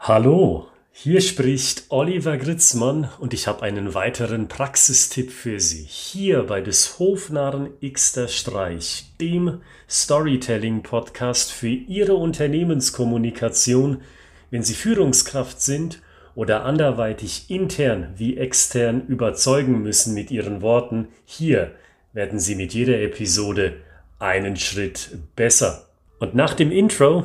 [0.00, 5.84] Hallo, hier spricht Oliver Gritzmann und ich habe einen weiteren Praxistipp für Sie.
[5.88, 14.02] Hier bei des Hofnarren Xter Streich, dem Storytelling-Podcast für Ihre Unternehmenskommunikation,
[14.50, 16.00] wenn Sie Führungskraft sind
[16.36, 21.08] oder anderweitig intern wie extern überzeugen müssen mit Ihren Worten.
[21.24, 21.72] Hier
[22.12, 23.74] werden Sie mit jeder Episode
[24.20, 25.86] einen Schritt besser.
[26.20, 27.24] Und nach dem Intro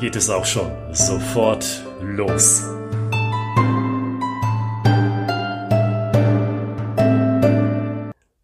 [0.00, 2.62] geht es auch schon sofort los.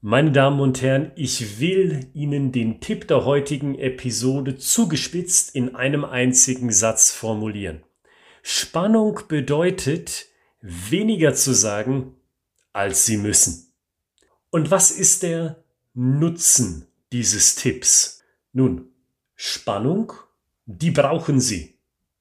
[0.01, 6.05] Meine Damen und Herren, ich will Ihnen den Tipp der heutigen Episode zugespitzt in einem
[6.05, 7.83] einzigen Satz formulieren.
[8.43, 10.27] Spannung bedeutet,
[10.63, 12.15] weniger zu sagen,
[12.73, 13.73] als Sie müssen.
[14.51, 15.63] Und was ist der
[15.95, 18.23] Nutzen dieses Tipps?
[18.53, 18.89] Nun,
[19.35, 20.13] Spannung
[20.71, 21.78] die brauchen Sie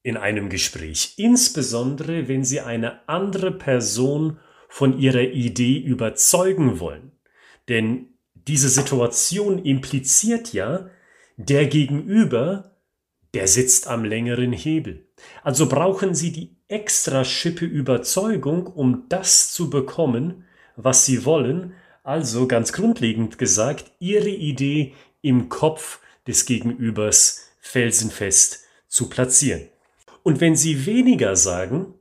[0.08, 7.12] in einem Gespräch, insbesondere wenn Sie eine andere Person von Ihrer Idee überzeugen wollen.
[7.68, 10.88] Denn diese Situation impliziert ja,
[11.36, 12.78] der Gegenüber,
[13.34, 15.06] der sitzt am längeren Hebel.
[15.42, 22.48] Also brauchen Sie die extra Schippe Überzeugung, um das zu bekommen, was Sie wollen, also
[22.48, 29.68] ganz grundlegend gesagt, Ihre Idee im Kopf des Gegenübers felsenfest zu platzieren.
[30.28, 31.94] Und wenn Sie weniger sagen,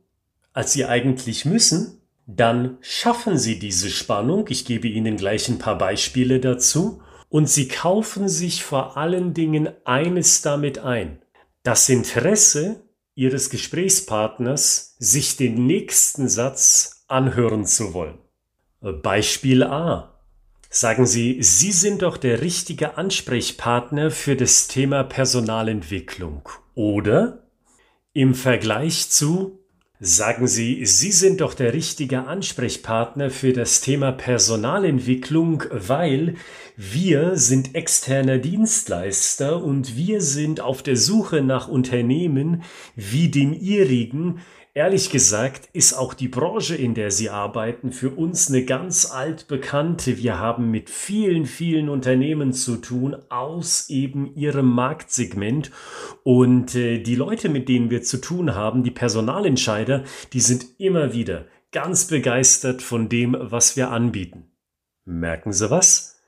[0.52, 4.48] als Sie eigentlich müssen, dann schaffen Sie diese Spannung.
[4.50, 7.02] Ich gebe Ihnen gleich ein paar Beispiele dazu.
[7.30, 11.22] Und Sie kaufen sich vor allen Dingen eines damit ein.
[11.64, 12.82] Das Interesse
[13.16, 18.18] Ihres Gesprächspartners, sich den nächsten Satz anhören zu wollen.
[18.82, 20.20] Beispiel A.
[20.70, 27.47] Sagen Sie, Sie sind doch der richtige Ansprechpartner für das Thema Personalentwicklung, oder?
[28.18, 29.60] Im Vergleich zu,
[30.00, 36.34] sagen Sie, Sie sind doch der richtige Ansprechpartner für das Thema Personalentwicklung, weil
[36.76, 42.64] wir sind externer Dienstleister und wir sind auf der Suche nach Unternehmen
[42.96, 44.40] wie dem Ihrigen,
[44.78, 50.20] Ehrlich gesagt ist auch die Branche, in der Sie arbeiten, für uns eine ganz altbekannte.
[50.20, 55.72] Wir haben mit vielen, vielen Unternehmen zu tun aus eben ihrem Marktsegment.
[56.22, 61.12] Und äh, die Leute, mit denen wir zu tun haben, die Personalentscheider, die sind immer
[61.12, 64.52] wieder ganz begeistert von dem, was wir anbieten.
[65.06, 66.22] Merken Sie was?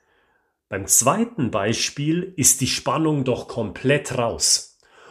[0.68, 4.69] Beim zweiten Beispiel ist die Spannung doch komplett raus.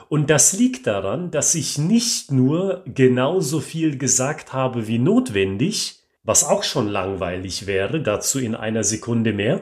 [0.10, 6.44] Und das liegt daran, dass ich nicht nur genauso viel gesagt habe wie notwendig, was
[6.44, 9.62] auch schon langweilig wäre, dazu in einer Sekunde mehr,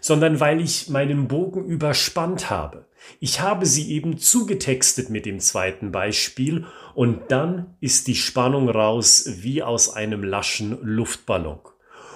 [0.00, 2.86] sondern weil ich meinen Bogen überspannt habe.
[3.18, 9.28] Ich habe sie eben zugetextet mit dem zweiten Beispiel und dann ist die Spannung raus
[9.38, 11.58] wie aus einem laschen Luftballon.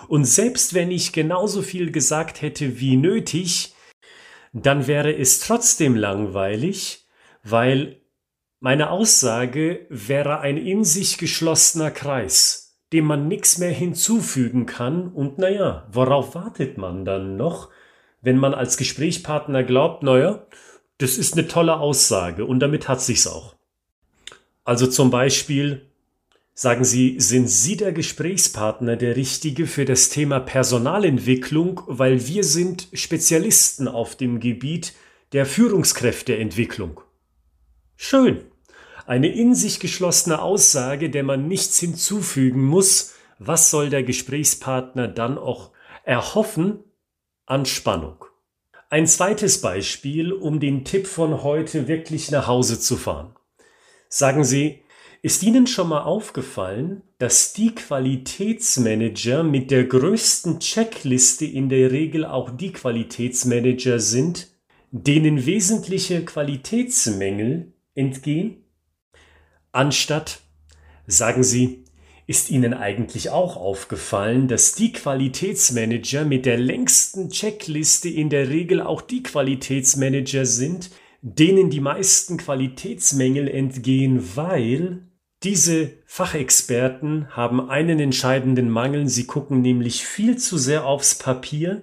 [0.06, 3.74] Und selbst wenn ich genauso viel gesagt hätte wie nötig,
[4.52, 7.03] dann wäre es trotzdem langweilig,
[7.44, 8.00] weil
[8.58, 15.38] meine Aussage wäre ein in sich geschlossener Kreis, dem man nichts mehr hinzufügen kann und
[15.38, 17.68] naja, worauf wartet man dann noch,
[18.22, 20.46] wenn man als Gesprächspartner glaubt, naja,
[20.98, 23.54] das ist eine tolle Aussage und damit hat sich's auch.
[24.64, 25.90] Also zum Beispiel
[26.54, 32.88] sagen Sie, sind Sie der Gesprächspartner der Richtige für das Thema Personalentwicklung, weil wir sind
[32.94, 34.94] Spezialisten auf dem Gebiet
[35.32, 37.00] der Führungskräfteentwicklung.
[37.96, 38.44] Schön.
[39.06, 43.14] Eine in sich geschlossene Aussage, der man nichts hinzufügen muss.
[43.38, 45.72] Was soll der Gesprächspartner dann auch
[46.04, 46.80] erhoffen
[47.46, 48.24] an Spannung?
[48.88, 53.34] Ein zweites Beispiel, um den Tipp von heute wirklich nach Hause zu fahren.
[54.08, 54.84] Sagen Sie,
[55.20, 62.24] ist Ihnen schon mal aufgefallen, dass die Qualitätsmanager mit der größten Checkliste in der Regel
[62.24, 64.48] auch die Qualitätsmanager sind,
[64.90, 68.64] denen wesentliche Qualitätsmängel entgehen?
[69.72, 70.40] Anstatt,
[71.06, 71.84] sagen Sie,
[72.26, 78.80] ist Ihnen eigentlich auch aufgefallen, dass die Qualitätsmanager mit der längsten Checkliste in der Regel
[78.80, 80.90] auch die Qualitätsmanager sind,
[81.20, 85.08] denen die meisten Qualitätsmängel entgehen, weil
[85.42, 91.82] diese Fachexperten haben einen entscheidenden Mangel, sie gucken nämlich viel zu sehr aufs Papier,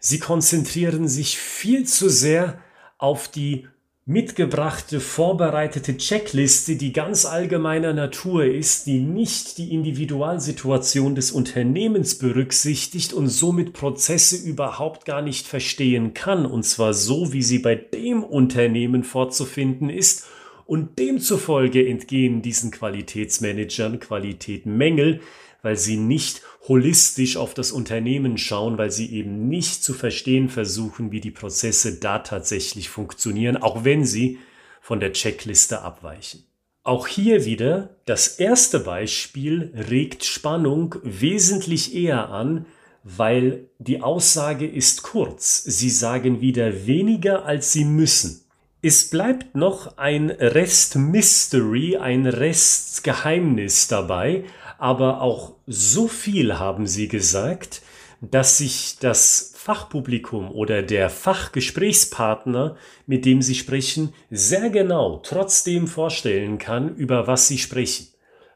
[0.00, 2.60] sie konzentrieren sich viel zu sehr
[2.98, 3.68] auf die
[4.04, 13.12] mitgebrachte, vorbereitete Checkliste, die ganz allgemeiner Natur ist, die nicht die Individualsituation des Unternehmens berücksichtigt
[13.12, 18.24] und somit Prozesse überhaupt gar nicht verstehen kann, und zwar so, wie sie bei dem
[18.24, 20.26] Unternehmen vorzufinden ist.
[20.66, 25.20] Und demzufolge entgehen diesen Qualitätsmanagern Qualitätmängel,
[25.62, 31.10] weil sie nicht holistisch auf das Unternehmen schauen, weil sie eben nicht zu verstehen versuchen,
[31.10, 34.38] wie die Prozesse da tatsächlich funktionieren, auch wenn sie
[34.80, 36.44] von der Checkliste abweichen.
[36.84, 42.66] Auch hier wieder das erste Beispiel regt Spannung wesentlich eher an,
[43.04, 45.62] weil die Aussage ist kurz.
[45.62, 48.41] Sie sagen wieder weniger, als sie müssen.
[48.84, 54.42] Es bleibt noch ein Rest Mystery, ein Rest Geheimnis dabei,
[54.76, 57.82] aber auch so viel haben sie gesagt,
[58.20, 62.76] dass sich das Fachpublikum oder der Fachgesprächspartner,
[63.06, 68.08] mit dem sie sprechen, sehr genau trotzdem vorstellen kann, über was sie sprechen.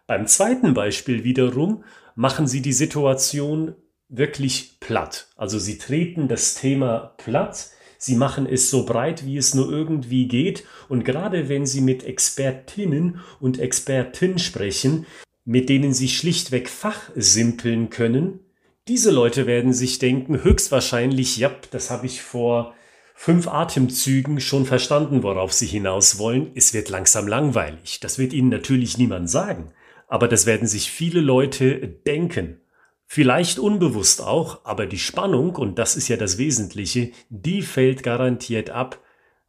[0.08, 1.84] Beim zweiten Beispiel wiederum
[2.17, 3.76] machen sie die Situation
[4.08, 5.28] wirklich platt.
[5.37, 10.28] Also sie treten das Thema platt, sie machen es so breit, wie es nur irgendwie
[10.28, 15.06] geht und gerade wenn sie mit Expertinnen und Experten sprechen,
[15.44, 18.40] mit denen sie schlichtweg fachsimpeln können,
[18.88, 22.75] diese Leute werden sich denken, höchstwahrscheinlich, ja, das habe ich vor
[23.16, 26.52] fünf Atemzügen schon verstanden, worauf sie hinaus wollen.
[26.54, 27.99] Es wird langsam langweilig.
[27.99, 29.72] Das wird ihnen natürlich niemand sagen.
[30.06, 32.60] Aber das werden sich viele Leute denken.
[33.06, 38.70] Vielleicht unbewusst auch, aber die Spannung, und das ist ja das Wesentliche, die fällt garantiert
[38.70, 39.00] ab,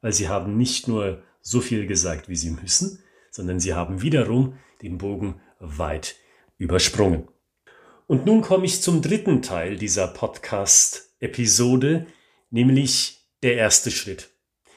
[0.02, 3.00] weil sie haben nicht nur so viel gesagt, wie sie müssen,
[3.32, 6.16] sondern sie haben wiederum den Bogen weit
[6.58, 7.28] übersprungen.
[8.06, 12.06] Und nun komme ich zum dritten Teil dieser Podcast-Episode,
[12.52, 14.30] nämlich der erste Schritt.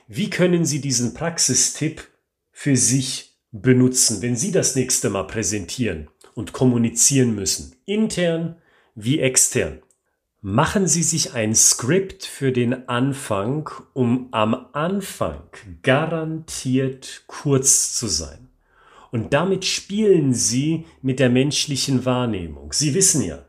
[0.09, 2.09] Wie können Sie diesen Praxistipp
[2.51, 8.60] für sich benutzen, wenn Sie das nächste Mal präsentieren und kommunizieren müssen, intern
[8.95, 9.83] wie extern.
[10.43, 15.43] Machen Sie sich ein Skript für den Anfang, um am Anfang
[15.83, 18.49] garantiert kurz zu sein.
[19.11, 22.73] Und damit spielen Sie mit der menschlichen Wahrnehmung.
[22.73, 23.45] Sie wissen ja,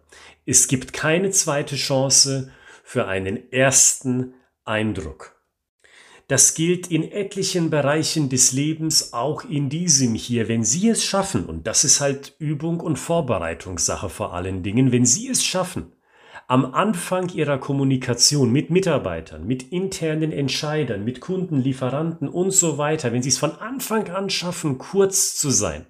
[0.45, 2.51] es gibt keine zweite Chance
[2.83, 4.33] für einen ersten
[4.65, 5.40] Eindruck.
[6.31, 10.47] Das gilt in etlichen Bereichen des Lebens, auch in diesem hier.
[10.47, 15.05] Wenn Sie es schaffen, und das ist halt Übung und Vorbereitungssache vor allen Dingen, wenn
[15.05, 15.91] Sie es schaffen,
[16.47, 23.11] am Anfang Ihrer Kommunikation mit Mitarbeitern, mit internen Entscheidern, mit Kunden, Lieferanten und so weiter,
[23.11, 25.85] wenn Sie es von Anfang an schaffen, kurz zu sein,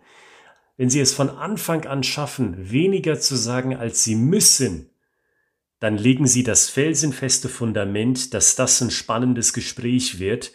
[0.75, 4.90] wenn Sie es von Anfang an schaffen, weniger zu sagen, als Sie müssen,
[5.81, 10.53] dann legen Sie das felsenfeste Fundament, dass das ein spannendes Gespräch wird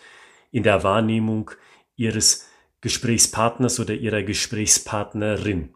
[0.52, 1.50] in der Wahrnehmung
[1.96, 2.46] Ihres
[2.80, 5.74] Gesprächspartners oder Ihrer Gesprächspartnerin.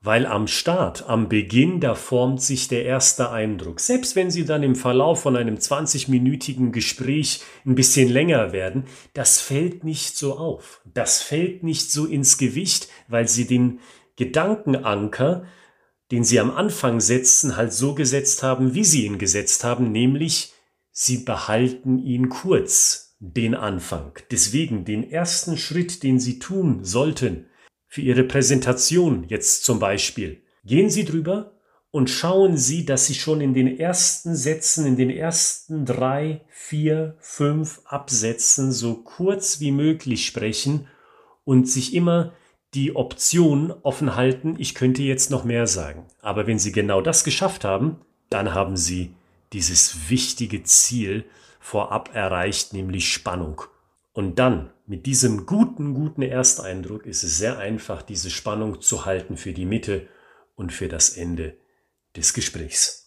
[0.00, 3.78] Weil am Start, am Beginn, da formt sich der erste Eindruck.
[3.78, 9.40] Selbst wenn Sie dann im Verlauf von einem 20-minütigen Gespräch ein bisschen länger werden, das
[9.40, 10.80] fällt nicht so auf.
[10.92, 13.78] Das fällt nicht so ins Gewicht, weil Sie den
[14.16, 15.44] Gedankenanker
[16.12, 20.52] den sie am Anfang setzen, halt so gesetzt haben, wie sie ihn gesetzt haben, nämlich
[20.90, 24.12] sie behalten ihn kurz, den Anfang.
[24.30, 27.46] Deswegen den ersten Schritt, den sie tun sollten,
[27.88, 31.58] für ihre Präsentation jetzt zum Beispiel, gehen Sie drüber
[31.90, 37.16] und schauen Sie, dass Sie schon in den ersten Sätzen, in den ersten drei, vier,
[37.20, 40.88] fünf Absätzen so kurz wie möglich sprechen
[41.44, 42.32] und sich immer
[42.74, 46.06] die Option offen halten, ich könnte jetzt noch mehr sagen.
[46.20, 48.00] Aber wenn Sie genau das geschafft haben,
[48.30, 49.14] dann haben Sie
[49.52, 51.24] dieses wichtige Ziel
[51.60, 53.62] vorab erreicht, nämlich Spannung.
[54.12, 59.36] Und dann, mit diesem guten, guten Ersteindruck, ist es sehr einfach, diese Spannung zu halten
[59.36, 60.08] für die Mitte
[60.54, 61.56] und für das Ende
[62.16, 63.01] des Gesprächs.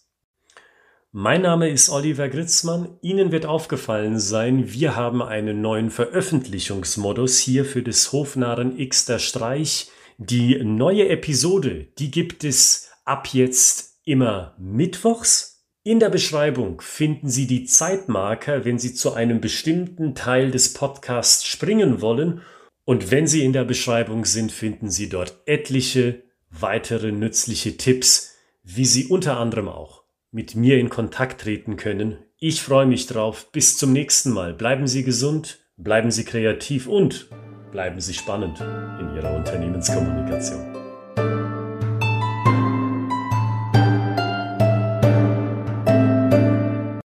[1.17, 2.97] Mein Name ist Oliver Gritzmann.
[3.01, 9.19] Ihnen wird aufgefallen sein, wir haben einen neuen Veröffentlichungsmodus hier für des Hofnarren X der
[9.19, 9.89] Streich.
[10.17, 15.65] Die neue Episode, die gibt es ab jetzt immer mittwochs.
[15.85, 21.45] In der Beschreibung finden Sie die Zeitmarker, wenn Sie zu einem bestimmten Teil des Podcasts
[21.45, 22.41] springen wollen.
[22.83, 28.85] Und wenn Sie in der Beschreibung sind, finden Sie dort etliche weitere nützliche Tipps, wie
[28.85, 30.04] Sie unter anderem auch
[30.35, 32.17] mit mir in Kontakt treten können.
[32.39, 33.53] Ich freue mich drauf.
[33.53, 34.53] Bis zum nächsten Mal.
[34.53, 37.29] Bleiben Sie gesund, bleiben Sie kreativ und
[37.71, 40.84] bleiben Sie spannend in Ihrer Unternehmenskommunikation.